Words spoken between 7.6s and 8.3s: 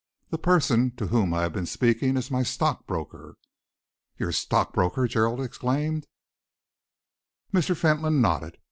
Fentolin